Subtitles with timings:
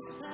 [0.00, 0.29] sun.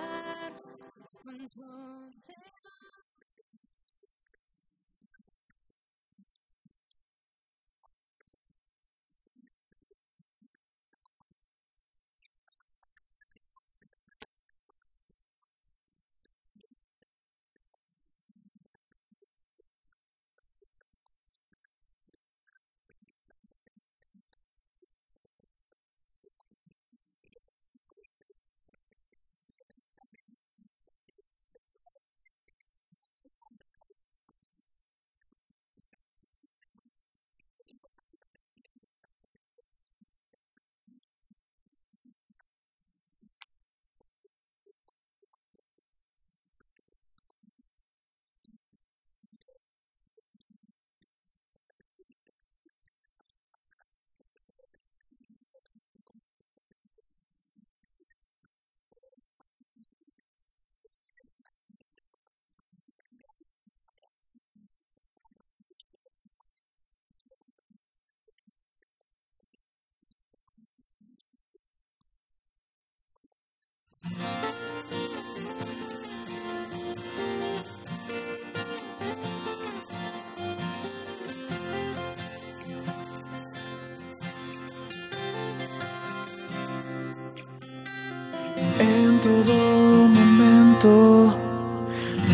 [88.79, 91.35] En todo momento,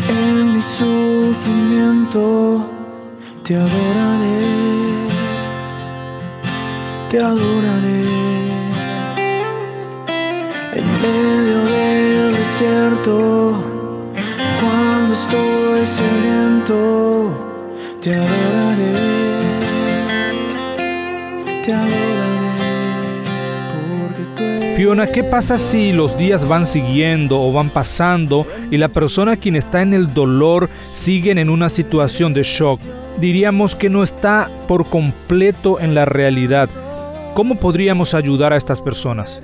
[0.09, 2.69] en mi sufrimiento,
[3.43, 4.45] te adoraré,
[7.09, 8.03] te adoraré.
[10.73, 13.55] En medio del desierto,
[14.59, 17.29] cuando estoy sediento,
[18.01, 18.93] te adoraré,
[21.63, 22.02] te adoraré.
[24.75, 29.55] Fiona, ¿qué pasa si los días van siguiendo o van pasando y la persona quien
[29.55, 32.79] está en el dolor sigue en una situación de shock?
[33.19, 36.69] Diríamos que no está por completo en la realidad.
[37.35, 39.43] ¿Cómo podríamos ayudar a estas personas?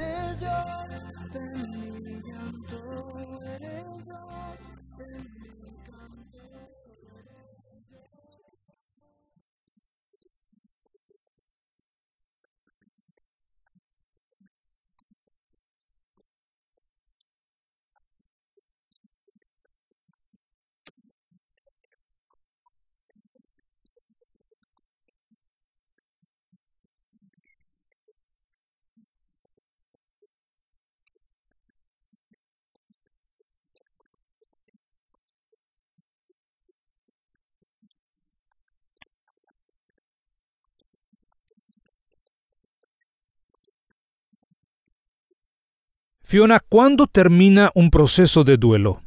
[46.30, 49.02] Fiona, ¿cuándo termina un proceso de duelo?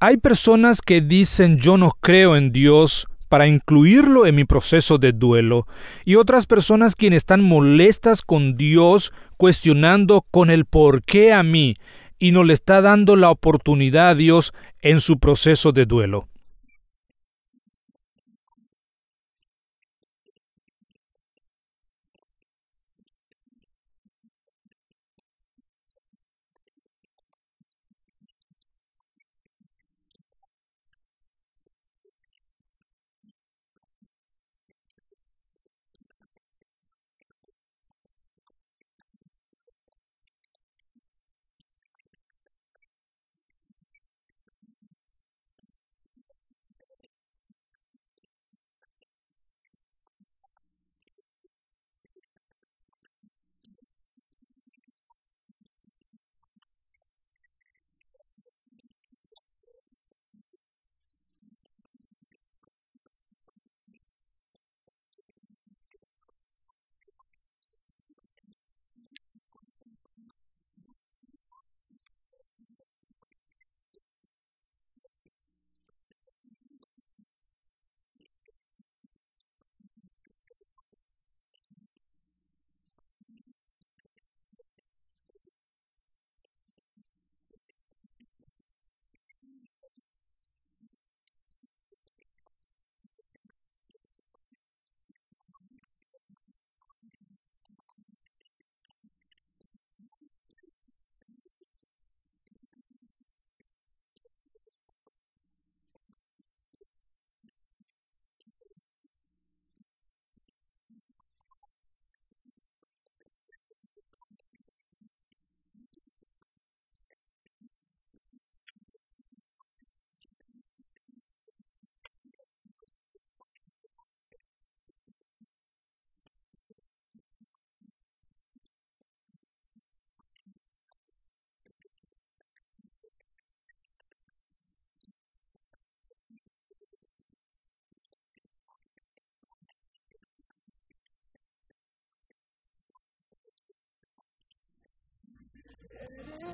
[0.00, 5.10] Hay personas que dicen yo no creo en Dios para incluirlo en mi proceso de
[5.10, 5.66] duelo
[6.04, 11.74] y otras personas quienes están molestas con Dios cuestionando con el por qué a mí
[12.16, 14.52] y no le está dando la oportunidad a Dios
[14.82, 16.28] en su proceso de duelo.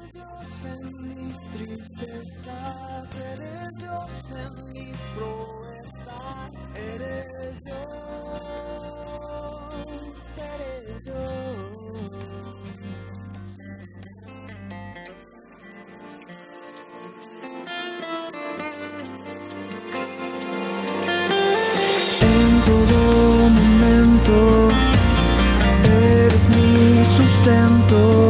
[0.05, 7.79] Eres Dios en mis tristezas, eres Dios en mis proezas, eres Dios,
[10.39, 11.25] eres Dios.
[27.17, 28.24] sustento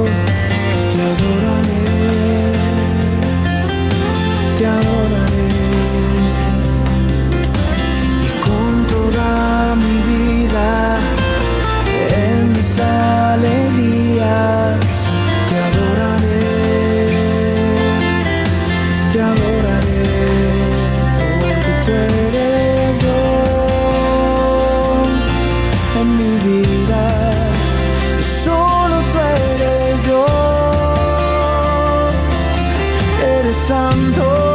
[33.54, 34.53] eres santo.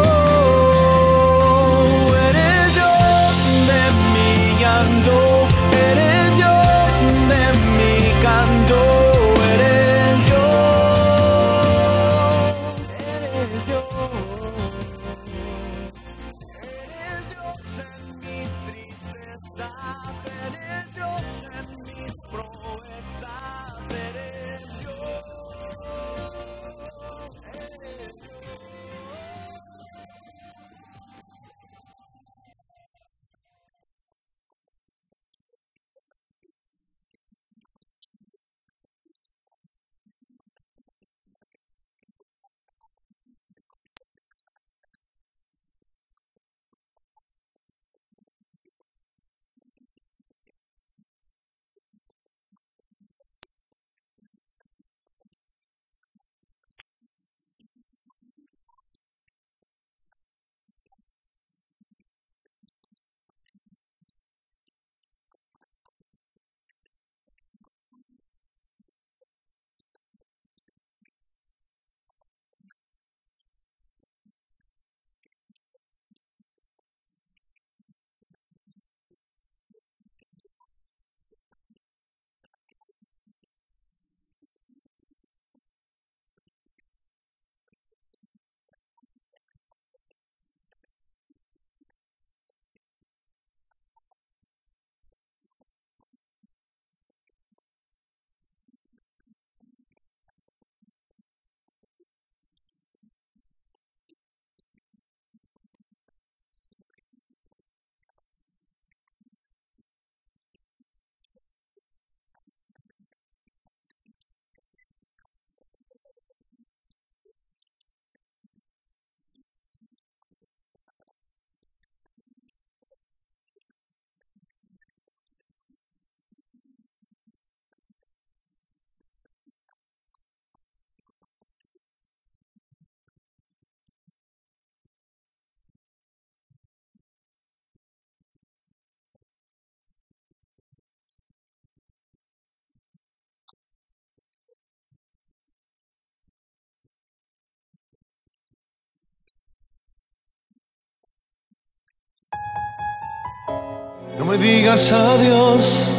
[154.29, 155.89] Me digas adiós,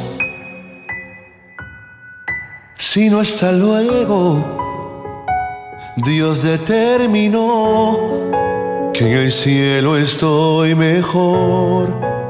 [2.76, 4.38] sino hasta luego.
[5.96, 7.98] Dios determinó
[8.94, 12.09] que en el cielo estoy mejor.